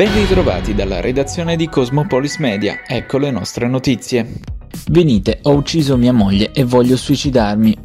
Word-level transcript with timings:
Ben 0.00 0.14
ritrovati 0.14 0.74
dalla 0.74 0.98
redazione 0.98 1.56
di 1.56 1.68
Cosmopolis 1.68 2.38
Media, 2.38 2.80
ecco 2.86 3.18
le 3.18 3.30
nostre 3.30 3.68
notizie. 3.68 4.40
Venite, 4.88 5.40
ho 5.42 5.52
ucciso 5.52 5.98
mia 5.98 6.14
moglie 6.14 6.52
e 6.52 6.64
voglio 6.64 6.96
suicidarmi. 6.96 7.76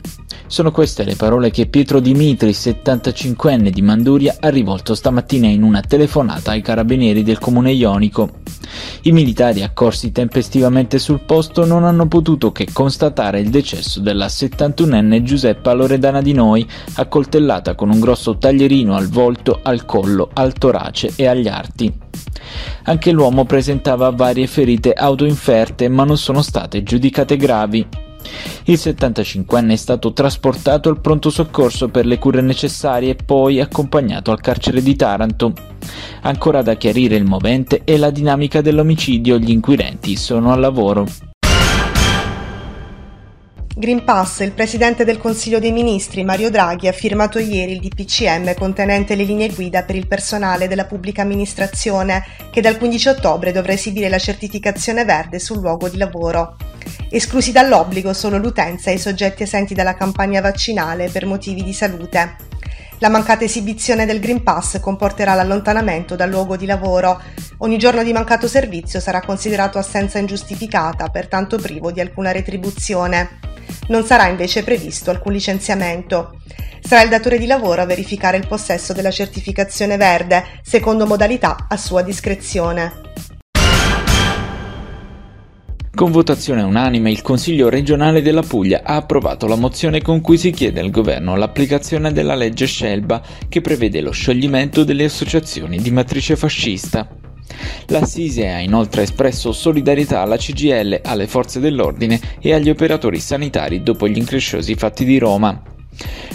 Sono 0.47 0.71
queste 0.71 1.03
le 1.03 1.15
parole 1.15 1.49
che 1.49 1.65
Pietro 1.65 1.99
Dimitri, 1.99 2.51
75enne 2.51 3.69
di 3.69 3.81
Manduria, 3.81 4.37
ha 4.39 4.49
rivolto 4.49 4.93
stamattina 4.93 5.47
in 5.47 5.63
una 5.63 5.81
telefonata 5.81 6.51
ai 6.51 6.61
carabinieri 6.61 7.23
del 7.23 7.39
comune 7.39 7.71
ionico. 7.71 8.43
I 9.01 9.11
militari 9.11 9.63
accorsi 9.63 10.11
tempestivamente 10.11 10.99
sul 10.99 11.21
posto 11.21 11.65
non 11.65 11.83
hanno 11.83 12.07
potuto 12.07 12.51
che 12.51 12.67
constatare 12.71 13.39
il 13.39 13.49
decesso 13.49 13.99
della 13.99 14.27
71enne 14.27 15.23
Giuseppa 15.23 15.73
Loredana 15.73 16.21
di 16.21 16.33
Noi, 16.33 16.65
accoltellata 16.93 17.73
con 17.73 17.89
un 17.89 17.99
grosso 17.99 18.37
taglierino 18.37 18.95
al 18.95 19.07
volto, 19.07 19.59
al 19.63 19.83
collo, 19.85 20.29
al 20.31 20.53
torace 20.53 21.11
e 21.15 21.25
agli 21.25 21.47
arti. 21.47 21.91
Anche 22.83 23.11
l'uomo 23.11 23.45
presentava 23.45 24.11
varie 24.11 24.45
ferite 24.45 24.93
autoinferte 24.93 25.89
ma 25.89 26.03
non 26.03 26.17
sono 26.17 26.43
state 26.43 26.83
giudicate 26.83 27.35
gravi. 27.35 28.04
Il 28.65 28.75
75enne 28.75 29.71
è 29.71 29.75
stato 29.75 30.13
trasportato 30.13 30.89
al 30.89 30.99
pronto 30.99 31.29
soccorso 31.29 31.89
per 31.89 32.05
le 32.05 32.17
cure 32.17 32.41
necessarie 32.41 33.11
e 33.11 33.15
poi 33.15 33.59
accompagnato 33.59 34.31
al 34.31 34.41
carcere 34.41 34.81
di 34.81 34.95
Taranto. 34.95 35.53
Ancora 36.21 36.61
da 36.61 36.75
chiarire 36.75 37.15
il 37.15 37.25
movente 37.25 37.81
e 37.83 37.97
la 37.97 38.09
dinamica 38.09 38.61
dell'omicidio, 38.61 39.37
gli 39.37 39.51
inquirenti 39.51 40.15
sono 40.15 40.51
al 40.51 40.59
lavoro. 40.59 41.34
Green 43.77 44.05
Pass, 44.05 44.39
il 44.39 44.53
Presidente 44.53 45.03
del 45.03 45.17
Consiglio 45.17 45.59
dei 45.59 45.73
Ministri, 45.73 46.23
Mario 46.23 46.49
Draghi, 46.49 46.87
ha 46.87 46.93
firmato 46.93 47.39
ieri 47.39 47.73
il 47.73 47.81
DPCM 47.81 48.53
contenente 48.53 49.15
le 49.15 49.25
linee 49.25 49.49
guida 49.49 49.83
per 49.83 49.97
il 49.97 50.07
personale 50.07 50.69
della 50.69 50.85
pubblica 50.85 51.23
amministrazione 51.23 52.23
che 52.51 52.61
dal 52.61 52.77
15 52.77 53.09
ottobre 53.09 53.51
dovrà 53.51 53.73
esibire 53.73 54.07
la 54.07 54.17
certificazione 54.17 55.03
verde 55.03 55.39
sul 55.39 55.59
luogo 55.59 55.89
di 55.89 55.97
lavoro. 55.97 56.55
Esclusi 57.09 57.51
dall'obbligo 57.51 58.13
solo 58.13 58.37
l'utenza 58.37 58.91
e 58.91 58.93
i 58.93 58.97
soggetti 58.97 59.43
esenti 59.43 59.73
dalla 59.73 59.95
campagna 59.95 60.39
vaccinale 60.39 61.09
per 61.09 61.25
motivi 61.25 61.61
di 61.61 61.73
salute. 61.73 62.37
La 62.99 63.09
mancata 63.09 63.43
esibizione 63.43 64.05
del 64.05 64.21
Green 64.21 64.41
Pass 64.41 64.79
comporterà 64.79 65.33
l'allontanamento 65.33 66.15
dal 66.15 66.29
luogo 66.29 66.55
di 66.55 66.65
lavoro. 66.65 67.21
Ogni 67.57 67.77
giorno 67.77 68.03
di 68.03 68.13
mancato 68.13 68.47
servizio 68.47 69.01
sarà 69.01 69.19
considerato 69.19 69.77
assenza 69.77 70.17
ingiustificata, 70.17 71.09
pertanto 71.09 71.57
privo 71.57 71.91
di 71.91 71.99
alcuna 71.99 72.31
retribuzione. 72.31 73.53
Non 73.87 74.03
sarà 74.03 74.27
invece 74.27 74.63
previsto 74.63 75.09
alcun 75.09 75.33
licenziamento. 75.33 76.39
Sarà 76.81 77.01
il 77.01 77.09
datore 77.09 77.37
di 77.37 77.47
lavoro 77.47 77.81
a 77.81 77.85
verificare 77.85 78.37
il 78.37 78.47
possesso 78.47 78.93
della 78.93 79.11
certificazione 79.11 79.97
verde, 79.97 80.43
secondo 80.61 81.05
modalità 81.05 81.65
a 81.67 81.77
sua 81.77 82.01
discrezione. 82.01 83.13
Con 85.95 86.11
votazione 86.11 86.61
unanime 86.61 87.09
il 87.09 87.21
Consiglio 87.21 87.69
regionale 87.69 88.21
della 88.21 88.41
Puglia 88.41 88.81
ha 88.83 88.97
approvato 88.97 89.47
la 89.47 89.55
mozione 89.55 90.01
con 90.01 90.19
cui 90.19 90.37
si 90.37 90.51
chiede 90.51 90.81
al 90.81 90.89
governo 90.89 91.37
l'applicazione 91.37 92.11
della 92.11 92.35
legge 92.35 92.65
Scelba 92.65 93.21
che 93.47 93.61
prevede 93.61 94.01
lo 94.01 94.11
scioglimento 94.11 94.83
delle 94.83 95.05
associazioni 95.05 95.77
di 95.77 95.91
matrice 95.91 96.35
fascista. 96.35 97.07
La 97.87 98.05
Sise 98.05 98.49
ha 98.49 98.59
inoltre 98.59 99.03
espresso 99.03 99.51
solidarietà 99.51 100.21
alla 100.21 100.37
CGL, 100.37 101.01
alle 101.03 101.27
forze 101.27 101.59
dell'ordine 101.59 102.19
e 102.39 102.53
agli 102.53 102.69
operatori 102.69 103.19
sanitari 103.19 103.83
dopo 103.83 104.07
gli 104.07 104.17
incresciosi 104.17 104.75
fatti 104.75 105.05
di 105.05 105.17
Roma. 105.17 105.73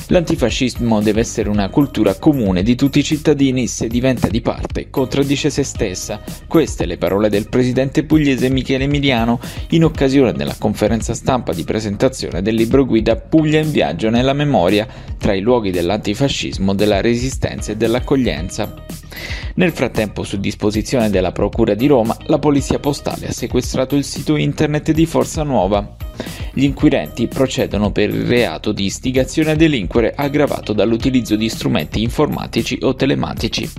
L'antifascismo 0.08 1.00
deve 1.00 1.20
essere 1.20 1.48
una 1.48 1.68
cultura 1.68 2.14
comune 2.14 2.62
di 2.62 2.74
tutti 2.74 2.98
i 2.98 3.04
cittadini, 3.04 3.68
se 3.68 3.86
diventa 3.86 4.26
di 4.28 4.40
parte 4.40 4.90
contraddice 4.90 5.50
se 5.50 5.62
stessa. 5.62 6.20
Queste 6.48 6.86
le 6.86 6.96
parole 6.96 7.28
del 7.28 7.48
presidente 7.48 8.04
pugliese 8.04 8.48
Michele 8.48 8.84
Emiliano 8.84 9.38
in 9.70 9.84
occasione 9.84 10.32
della 10.32 10.56
conferenza 10.58 11.14
stampa 11.14 11.52
di 11.52 11.62
presentazione 11.62 12.42
del 12.42 12.54
libro 12.54 12.84
guida 12.84 13.16
Puglia 13.16 13.60
in 13.60 13.70
viaggio 13.70 14.10
nella 14.10 14.32
memoria 14.32 14.86
tra 15.16 15.34
i 15.34 15.40
luoghi 15.40 15.70
dell'antifascismo, 15.70 16.74
della 16.74 17.00
resistenza 17.00 17.72
e 17.72 17.76
dell'accoglienza. 17.76 18.74
Nel 19.60 19.72
frattempo, 19.72 20.22
su 20.22 20.38
disposizione 20.38 21.10
della 21.10 21.32
Procura 21.32 21.74
di 21.74 21.86
Roma, 21.86 22.16
la 22.28 22.38
Polizia 22.38 22.78
Postale 22.78 23.28
ha 23.28 23.32
sequestrato 23.32 23.94
il 23.94 24.04
sito 24.04 24.36
internet 24.36 24.90
di 24.92 25.04
Forza 25.04 25.42
Nuova. 25.42 25.96
Gli 26.54 26.64
inquirenti 26.64 27.28
procedono 27.28 27.92
per 27.92 28.08
il 28.08 28.24
reato 28.24 28.72
di 28.72 28.86
istigazione 28.86 29.50
a 29.50 29.54
delinquere 29.54 30.14
aggravato 30.16 30.72
dall'utilizzo 30.72 31.36
di 31.36 31.50
strumenti 31.50 32.00
informatici 32.02 32.78
o 32.80 32.94
telematici. 32.94 33.70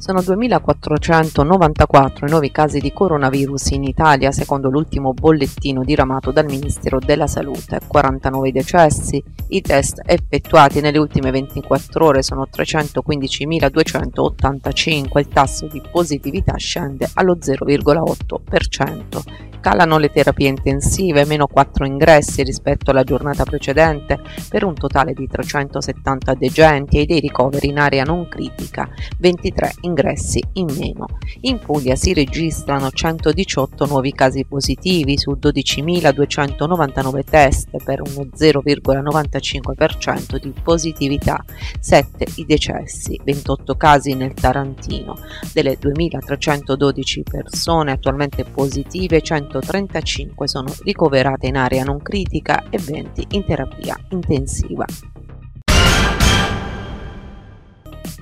Sono 0.00 0.20
2.494 0.20 2.26
i 2.26 2.30
nuovi 2.30 2.50
casi 2.50 2.80
di 2.80 2.90
coronavirus 2.90 3.72
in 3.72 3.84
Italia 3.84 4.32
secondo 4.32 4.70
l'ultimo 4.70 5.12
bollettino 5.12 5.84
diramato 5.84 6.32
dal 6.32 6.46
Ministero 6.46 6.98
della 6.98 7.26
Salute, 7.26 7.80
49 7.86 8.50
decessi, 8.50 9.22
i 9.48 9.60
test 9.60 10.00
effettuati 10.06 10.80
nelle 10.80 10.96
ultime 10.96 11.30
24 11.30 12.02
ore 12.02 12.22
sono 12.22 12.48
315.285, 12.50 15.18
il 15.18 15.28
tasso 15.28 15.66
di 15.66 15.82
positività 15.92 16.56
scende 16.56 17.06
allo 17.12 17.36
0,8% 17.36 19.49
calano 19.60 19.98
le 19.98 20.10
terapie 20.10 20.48
intensive, 20.48 21.24
meno 21.24 21.46
4 21.46 21.86
ingressi 21.86 22.42
rispetto 22.42 22.90
alla 22.90 23.04
giornata 23.04 23.44
precedente, 23.44 24.20
per 24.48 24.64
un 24.64 24.74
totale 24.74 25.12
di 25.12 25.26
370 25.26 26.34
degenti 26.34 26.98
e 26.98 27.06
dei 27.06 27.20
ricoveri 27.20 27.68
in 27.68 27.78
area 27.78 28.04
non 28.04 28.28
critica, 28.28 28.88
23 29.18 29.74
ingressi 29.82 30.42
in 30.54 30.66
meno. 30.78 31.06
In 31.42 31.58
Puglia 31.58 31.96
si 31.96 32.12
registrano 32.12 32.90
118 32.90 33.86
nuovi 33.86 34.12
casi 34.12 34.44
positivi 34.44 35.18
su 35.18 35.36
12.299 35.40 37.24
test 37.24 37.68
per 37.84 38.00
uno 38.00 38.28
0,95% 38.36 40.38
di 40.40 40.52
positività, 40.62 41.44
7 41.78 42.26
i 42.36 42.46
decessi, 42.46 43.20
28 43.22 43.76
casi 43.76 44.14
nel 44.14 44.34
Tarantino. 44.34 45.16
Delle 45.52 45.78
2.312 45.78 47.22
persone 47.22 47.92
attualmente 47.92 48.44
positive, 48.44 49.20
100 49.20 49.49
135 49.50 50.46
sono 50.46 50.72
ricoverate 50.82 51.48
in 51.48 51.56
area 51.56 51.82
non 51.82 52.00
critica 52.00 52.62
e 52.70 52.78
20 52.78 53.26
in 53.30 53.44
terapia 53.44 53.96
intensiva. 54.10 54.84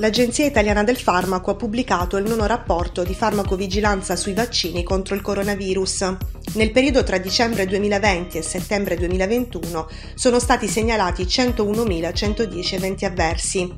l'Agenzia 0.00 0.46
Italiana 0.46 0.82
del 0.82 0.96
Farmaco 0.96 1.50
ha 1.50 1.54
pubblicato 1.54 2.16
il 2.16 2.24
nono 2.24 2.46
rapporto 2.46 3.04
di 3.04 3.14
farmacovigilanza 3.14 4.16
sui 4.16 4.32
vaccini 4.32 4.82
contro 4.82 5.14
il 5.14 5.20
coronavirus. 5.20 6.16
Nel 6.54 6.70
periodo 6.70 7.04
tra 7.04 7.18
dicembre 7.18 7.66
2020 7.66 8.38
e 8.38 8.42
settembre 8.42 8.96
2021 8.96 9.88
sono 10.14 10.38
stati 10.38 10.68
segnalati 10.68 11.24
101.110 11.24 12.74
eventi 12.74 13.04
avversi. 13.04 13.70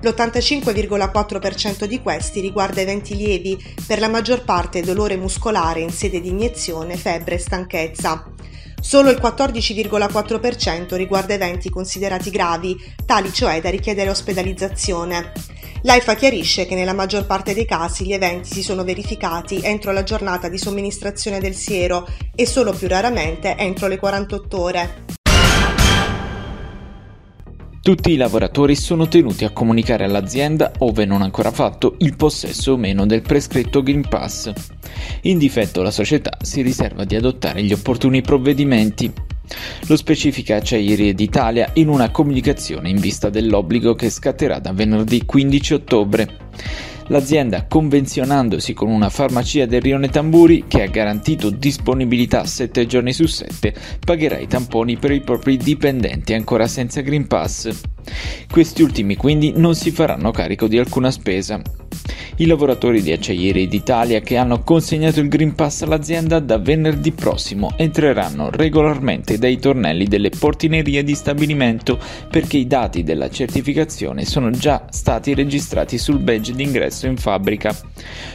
L'85,4% 0.00 1.86
di 1.86 2.00
questi 2.00 2.40
riguarda 2.40 2.80
eventi 2.80 3.16
lievi, 3.16 3.60
per 3.84 3.98
la 3.98 4.08
maggior 4.08 4.44
parte 4.44 4.80
dolore 4.80 5.16
muscolare 5.16 5.80
in 5.80 5.90
sede 5.90 6.20
di 6.20 6.28
iniezione, 6.28 6.96
febbre 6.96 7.34
e 7.34 7.38
stanchezza. 7.38 8.30
Solo 8.80 9.10
il 9.10 9.18
14,4% 9.20 10.94
riguarda 10.94 11.34
eventi 11.34 11.68
considerati 11.68 12.30
gravi, 12.30 12.76
tali 13.04 13.32
cioè 13.32 13.60
da 13.60 13.70
richiedere 13.70 14.10
ospedalizzazione. 14.10 15.32
L'AIFA 15.86 16.14
chiarisce 16.14 16.64
che 16.64 16.74
nella 16.74 16.94
maggior 16.94 17.26
parte 17.26 17.52
dei 17.52 17.66
casi 17.66 18.06
gli 18.06 18.14
eventi 18.14 18.48
si 18.48 18.62
sono 18.62 18.84
verificati 18.84 19.60
entro 19.62 19.92
la 19.92 20.02
giornata 20.02 20.48
di 20.48 20.56
somministrazione 20.56 21.40
del 21.40 21.54
siero 21.54 22.08
e 22.34 22.46
solo 22.46 22.72
più 22.72 22.88
raramente 22.88 23.54
entro 23.58 23.86
le 23.86 23.98
48 23.98 24.60
ore. 24.60 25.04
Tutti 27.82 28.12
i 28.12 28.16
lavoratori 28.16 28.74
sono 28.74 29.08
tenuti 29.08 29.44
a 29.44 29.50
comunicare 29.50 30.04
all'azienda, 30.04 30.72
ove 30.78 31.04
non 31.04 31.20
ancora 31.20 31.50
fatto, 31.50 31.96
il 31.98 32.16
possesso 32.16 32.72
o 32.72 32.76
meno 32.78 33.04
del 33.04 33.20
prescritto 33.20 33.82
Green 33.82 34.08
Pass. 34.08 34.50
In 35.24 35.36
difetto 35.36 35.82
la 35.82 35.90
società 35.90 36.38
si 36.40 36.62
riserva 36.62 37.04
di 37.04 37.14
adottare 37.14 37.62
gli 37.62 37.74
opportuni 37.74 38.22
provvedimenti. 38.22 39.12
Lo 39.86 39.96
specifica 39.96 40.56
Acciaierie 40.56 41.14
d'Italia 41.14 41.70
in 41.74 41.88
una 41.88 42.10
comunicazione 42.10 42.88
in 42.88 42.98
vista 42.98 43.30
dell'obbligo 43.30 43.94
che 43.94 44.10
scatterà 44.10 44.58
da 44.58 44.72
venerdì 44.72 45.24
15 45.24 45.74
ottobre. 45.74 46.36
L'azienda, 47.08 47.66
convenzionandosi 47.66 48.72
con 48.72 48.88
una 48.88 49.10
farmacia 49.10 49.66
del 49.66 49.82
Rione 49.82 50.08
Tamburi, 50.08 50.64
che 50.66 50.82
ha 50.82 50.86
garantito 50.86 51.50
disponibilità 51.50 52.46
7 52.46 52.86
giorni 52.86 53.12
su 53.12 53.26
7, 53.26 53.74
pagherà 54.04 54.38
i 54.38 54.46
tamponi 54.46 54.96
per 54.96 55.10
i 55.10 55.20
propri 55.20 55.58
dipendenti 55.58 56.32
ancora 56.32 56.66
senza 56.66 57.02
Green 57.02 57.26
Pass. 57.26 57.93
Questi 58.50 58.82
ultimi 58.82 59.16
quindi 59.16 59.52
non 59.56 59.74
si 59.74 59.90
faranno 59.90 60.30
carico 60.30 60.66
di 60.66 60.78
alcuna 60.78 61.10
spesa. 61.10 61.60
I 62.36 62.46
lavoratori 62.46 63.00
di 63.00 63.12
Acciaierie 63.12 63.68
d'Italia 63.68 64.18
che 64.20 64.36
hanno 64.36 64.64
consegnato 64.64 65.20
il 65.20 65.28
Green 65.28 65.54
Pass 65.54 65.82
all'azienda 65.82 66.40
da 66.40 66.58
venerdì 66.58 67.12
prossimo 67.12 67.74
entreranno 67.76 68.50
regolarmente 68.50 69.38
dai 69.38 69.60
tornelli 69.60 70.06
delle 70.06 70.30
portinerie 70.30 71.04
di 71.04 71.14
stabilimento 71.14 71.96
perché 72.28 72.56
i 72.56 72.66
dati 72.66 73.04
della 73.04 73.30
certificazione 73.30 74.24
sono 74.24 74.50
già 74.50 74.86
stati 74.90 75.32
registrati 75.32 75.96
sul 75.96 76.18
badge 76.18 76.54
d'ingresso 76.54 77.06
in 77.06 77.16
fabbrica. 77.16 77.72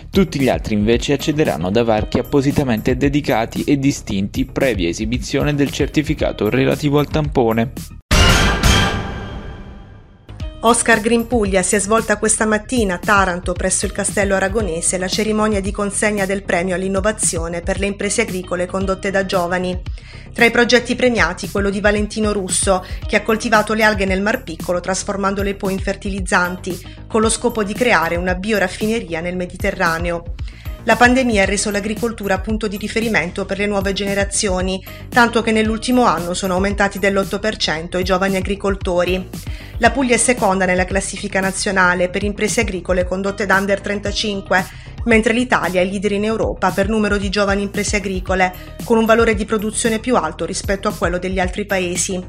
Tutti 0.10 0.40
gli 0.40 0.48
altri 0.48 0.76
invece 0.76 1.14
accederanno 1.14 1.70
da 1.70 1.84
varchi 1.84 2.20
appositamente 2.20 2.96
dedicati 2.96 3.66
e 3.66 3.78
distinti 3.78 4.46
previa 4.46 4.88
esibizione 4.88 5.54
del 5.54 5.72
certificato 5.72 6.50
relativo 6.50 7.00
al 7.00 7.08
tampone. 7.10 7.99
Oscar 10.62 11.00
Green 11.00 11.26
Puglia 11.26 11.62
si 11.62 11.78
è 11.78 11.80
svolta 11.80 12.18
questa 12.18 12.46
mattina 12.46 12.96
a 12.96 12.98
Taranto 12.98 13.54
presso 13.54 13.86
il 13.86 13.94
Castello 13.94 14.36
Aragonese 14.36 14.98
la 14.98 15.08
cerimonia 15.08 15.62
di 15.62 15.72
consegna 15.72 16.26
del 16.26 16.44
premio 16.44 16.76
all'innovazione 16.76 17.62
per 17.62 17.80
le 17.80 17.86
imprese 17.86 18.24
agricole 18.24 18.66
condotte 18.66 19.10
da 19.10 19.26
giovani. 19.26 19.82
Tra 20.34 20.44
i 20.44 20.52
progetti 20.52 20.96
premiati 20.96 21.50
quello 21.50 21.70
di 21.70 21.80
Valentino 21.80 22.34
Russo, 22.34 22.86
che 23.08 23.16
ha 23.16 23.24
coltivato 23.24 23.74
le 23.74 23.84
alghe 23.84 24.04
nel 24.04 24.22
Mar 24.22 24.44
Piccolo 24.44 24.82
trasformandole 24.82 25.56
poi 25.56 25.72
in 25.72 25.80
fertilizzanti, 25.80 27.06
con 27.08 27.22
lo 27.22 27.30
scopo 27.30 27.64
di 27.64 27.74
creare 27.74 28.18
una 28.18 28.36
bioraffineria 28.36 29.22
nel 29.22 29.38
Mediterraneo. 29.38 30.36
La 30.84 30.98
pandemia 30.98 31.44
ha 31.44 31.46
reso 31.46 31.72
l'agricoltura 31.72 32.40
punto 32.40 32.68
di 32.68 32.76
riferimento 32.76 33.46
per 33.46 33.60
le 33.60 33.66
nuove 33.66 33.94
generazioni, 33.94 34.84
tanto 35.08 35.42
che 35.42 35.54
nell'ultimo 35.54 36.04
anno 36.04 36.34
sono 36.34 36.56
aumentati 36.56 37.00
dell'8% 37.00 37.98
i 37.98 38.04
giovani 38.04 38.36
agricoltori. 38.36 39.30
La 39.82 39.92
Puglia 39.92 40.16
è 40.16 40.18
seconda 40.18 40.66
nella 40.66 40.84
classifica 40.84 41.40
nazionale 41.40 42.10
per 42.10 42.24
imprese 42.24 42.60
agricole 42.62 43.06
condotte 43.06 43.46
da 43.46 43.56
under 43.56 43.80
35, 43.80 44.66
mentre 45.06 45.32
l'Italia 45.32 45.80
è 45.80 45.86
leader 45.86 46.12
in 46.12 46.26
Europa 46.26 46.70
per 46.72 46.90
numero 46.90 47.18
di 47.18 47.30
giovani 47.30 47.62
imprese 47.62 47.96
agricole, 47.96 48.54
con 48.84 48.98
un 48.98 49.06
valore 49.06 49.36
di 49.36 49.46
produzione 49.46 50.00
più 50.00 50.18
alto 50.18 50.44
rispetto 50.44 50.90
a 50.90 50.94
quello 50.94 51.18
degli 51.18 51.40
altri 51.40 51.66
paesi. 51.66 52.22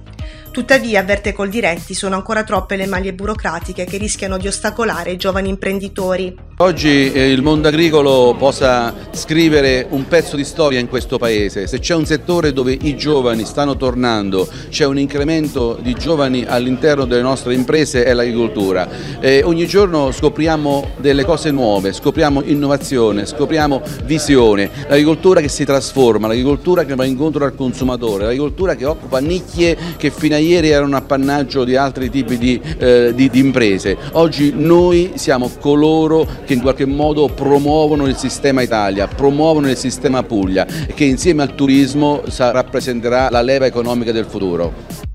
Tuttavia, 0.51 1.01
avverte 1.01 1.33
Coldiretti, 1.33 1.95
sono 1.95 2.17
ancora 2.17 2.43
troppe 2.43 2.75
le 2.75 2.87
maglie 2.87 3.13
burocratiche 3.13 3.85
che 3.85 3.99
rischiano 3.99 4.37
di 4.37 4.49
ostacolare 4.49 5.13
i 5.13 5.17
giovani 5.17 5.49
imprenditori. 5.49 6.49
Oggi 6.63 7.11
eh, 7.11 7.31
il 7.31 7.41
mondo 7.41 7.69
agricolo 7.69 8.35
possa 8.37 8.95
scrivere 9.13 9.87
un 9.89 10.07
pezzo 10.07 10.37
di 10.37 10.45
storia 10.45 10.79
in 10.79 10.89
questo 10.89 11.17
paese. 11.17 11.67
Se 11.67 11.79
c'è 11.79 11.95
un 11.95 12.05
settore 12.05 12.53
dove 12.53 12.77
i 12.79 12.97
giovani 12.97 13.47
stanno 13.47 13.79
tornando, 13.79 14.47
c'è 14.69 14.85
un 14.85 14.99
incremento 14.99 15.79
di 15.81 15.95
giovani 15.95 16.45
all'interno 16.45 17.07
delle 17.07 17.23
nostre 17.23 17.55
imprese 17.55 18.05
è 18.05 18.13
l'agricoltura. 18.13 18.87
Eh, 19.21 19.43
ogni 19.43 19.67
giorno 19.67 20.11
scopriamo 20.11 20.91
delle 20.99 21.25
cose 21.25 21.51
nuove, 21.51 21.95
scopriamo 21.95 22.43
innovazione, 22.43 23.25
scopriamo 23.25 23.81
visione. 24.05 24.69
L'agricoltura 24.87 25.41
che 25.41 25.49
si 25.49 25.65
trasforma, 25.65 26.27
l'agricoltura 26.27 26.85
che 26.85 26.95
va 26.95 27.07
incontro 27.07 27.45
al 27.45 27.55
consumatore, 27.55 28.25
l'agricoltura 28.25 28.75
che 28.75 28.85
occupa 28.85 29.19
nicchie 29.21 29.79
che 29.97 30.10
fino 30.11 30.35
a 30.35 30.39
ieri 30.39 30.71
erano 30.71 30.97
appannaggio 30.97 31.65
di 31.65 31.77
altri 31.77 32.11
tipi 32.11 32.39
di, 32.39 32.61
eh, 32.79 33.12
di, 33.15 33.29
di 33.31 33.39
imprese. 33.39 33.97
Oggi 34.12 34.53
noi 34.55 35.12
siamo 35.15 35.51
coloro 35.61 36.27
che 36.45 36.55
in 36.55 36.61
qualche 36.61 36.87
modo 36.87 37.29
promuovono 37.29 38.07
il 38.07 38.17
sistema 38.17 38.62
Italia, 38.62 39.07
promuovono 39.07 39.69
il 39.69 39.77
sistema 39.77 40.23
Puglia 40.23 40.67
che 40.95 41.05
insieme 41.05 41.43
al 41.43 41.55
turismo 41.55 42.23
rappresenterà 42.37 43.31
la 43.31 43.43
leva 43.43 43.67
economica 43.67 44.12
del 44.12 44.27
futuro 44.27 45.10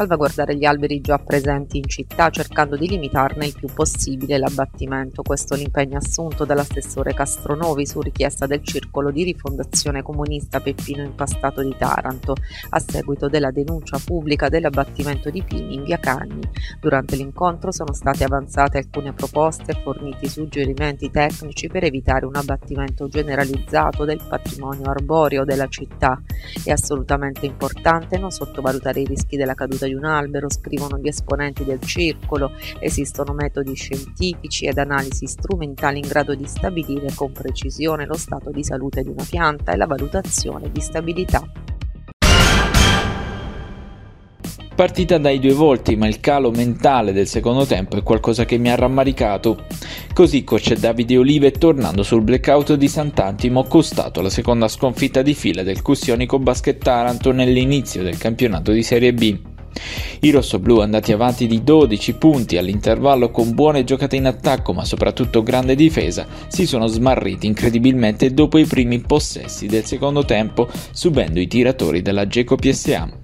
salvaguardare 0.00 0.56
gli 0.56 0.64
alberi 0.64 1.02
già 1.02 1.18
presenti 1.18 1.76
in 1.76 1.84
città 1.84 2.30
cercando 2.30 2.74
di 2.74 2.88
limitarne 2.88 3.44
il 3.44 3.54
più 3.54 3.68
possibile 3.68 4.38
l'abbattimento. 4.38 5.20
Questo 5.22 5.52
è 5.52 5.58
l'impegno 5.58 5.98
assunto 5.98 6.46
dall'assessore 6.46 7.12
Castronovi 7.12 7.84
su 7.84 8.00
richiesta 8.00 8.46
del 8.46 8.64
circolo 8.64 9.10
di 9.10 9.24
rifondazione 9.24 10.02
comunista 10.02 10.60
Peppino 10.60 11.02
Impastato 11.02 11.60
di 11.60 11.74
Taranto, 11.76 12.34
a 12.70 12.78
seguito 12.78 13.28
della 13.28 13.50
denuncia 13.50 14.00
pubblica 14.02 14.48
dell'abbattimento 14.48 15.28
di 15.28 15.42
pini 15.42 15.74
in 15.74 15.84
via 15.84 15.98
Cagni. 15.98 16.48
Durante 16.80 17.16
l'incontro 17.16 17.70
sono 17.70 17.92
state 17.92 18.24
avanzate 18.24 18.78
alcune 18.78 19.12
proposte 19.12 19.72
e 19.72 19.82
forniti 19.82 20.30
suggerimenti 20.30 21.10
tecnici 21.10 21.68
per 21.68 21.84
evitare 21.84 22.24
un 22.24 22.36
abbattimento 22.36 23.06
generalizzato 23.06 24.06
del 24.06 24.22
patrimonio 24.26 24.88
arboreo 24.88 25.44
della 25.44 25.68
città. 25.68 26.18
È 26.64 26.70
assolutamente 26.70 27.44
importante 27.44 28.16
non 28.16 28.30
sottovalutare 28.30 29.00
i 29.00 29.04
rischi 29.04 29.36
della 29.36 29.52
caduta 29.52 29.88
di 29.90 29.94
un 29.94 30.04
albero, 30.04 30.50
scrivono 30.50 30.98
gli 30.98 31.08
esponenti 31.08 31.64
del 31.64 31.80
circolo, 31.80 32.52
esistono 32.78 33.32
metodi 33.32 33.74
scientifici 33.74 34.66
ed 34.66 34.78
analisi 34.78 35.26
strumentali 35.26 35.98
in 35.98 36.08
grado 36.08 36.34
di 36.34 36.46
stabilire 36.46 37.12
con 37.14 37.32
precisione 37.32 38.06
lo 38.06 38.16
stato 38.16 38.50
di 38.50 38.62
salute 38.62 39.02
di 39.02 39.10
una 39.10 39.26
pianta 39.28 39.72
e 39.72 39.76
la 39.76 39.86
valutazione 39.86 40.70
di 40.70 40.80
stabilità. 40.80 41.42
Partita 44.80 45.18
dai 45.18 45.38
due 45.38 45.52
volti, 45.52 45.94
ma 45.94 46.08
il 46.08 46.20
calo 46.20 46.50
mentale 46.50 47.12
del 47.12 47.26
secondo 47.26 47.66
tempo 47.66 47.98
è 47.98 48.02
qualcosa 48.02 48.46
che 48.46 48.56
mi 48.56 48.70
ha 48.70 48.76
rammaricato. 48.76 49.64
Così 50.14 50.42
coach 50.42 50.72
Davide 50.72 51.18
Olive, 51.18 51.50
tornando 51.50 52.02
sul 52.02 52.22
blackout 52.22 52.72
di 52.76 52.88
Sant'Antimo, 52.88 53.64
costato 53.64 54.22
la 54.22 54.30
seconda 54.30 54.68
sconfitta 54.68 55.20
di 55.20 55.34
fila 55.34 55.62
del 55.62 55.82
Cussionico 55.82 56.38
Basket 56.38 56.78
Taranto 56.78 57.30
nell'inizio 57.30 58.02
del 58.02 58.16
campionato 58.16 58.72
di 58.72 58.82
Serie 58.82 59.12
B. 59.12 59.49
I 60.20 60.30
rossoblù 60.30 60.80
andati 60.80 61.12
avanti 61.12 61.46
di 61.46 61.62
12 61.62 62.14
punti 62.14 62.56
all'intervallo 62.56 63.30
con 63.30 63.54
buone 63.54 63.84
giocate 63.84 64.16
in 64.16 64.26
attacco 64.26 64.72
ma 64.72 64.84
soprattutto 64.84 65.42
grande 65.42 65.74
difesa 65.74 66.26
si 66.48 66.66
sono 66.66 66.86
smarriti 66.86 67.46
incredibilmente 67.46 68.32
dopo 68.32 68.58
i 68.58 68.66
primi 68.66 69.00
possessi 69.00 69.66
del 69.66 69.84
secondo 69.84 70.24
tempo 70.24 70.68
subendo 70.92 71.40
i 71.40 71.46
tiratori 71.46 72.02
della 72.02 72.26
Geco 72.26 72.56
PSA. 72.56 73.18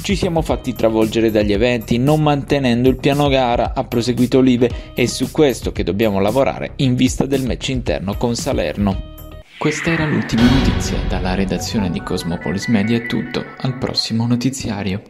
Ci 0.00 0.14
siamo 0.14 0.42
fatti 0.42 0.72
travolgere 0.74 1.30
dagli 1.30 1.52
eventi 1.52 1.98
non 1.98 2.22
mantenendo 2.22 2.88
il 2.88 2.96
piano 2.96 3.28
gara, 3.28 3.72
ha 3.74 3.84
proseguito 3.84 4.38
Olive, 4.38 4.92
e 4.94 5.08
su 5.08 5.32
questo 5.32 5.72
che 5.72 5.82
dobbiamo 5.82 6.20
lavorare 6.20 6.74
in 6.76 6.94
vista 6.94 7.26
del 7.26 7.44
match 7.44 7.68
interno 7.70 8.14
con 8.16 8.36
Salerno. 8.36 9.14
Questa 9.58 9.90
era 9.90 10.06
l'ultima 10.06 10.42
notizia, 10.42 10.98
dalla 11.08 11.34
redazione 11.34 11.90
di 11.90 12.02
Cosmopolis 12.02 12.68
Media 12.68 12.98
è 12.98 13.06
tutto, 13.06 13.44
al 13.62 13.78
prossimo 13.78 14.26
notiziario. 14.26 15.02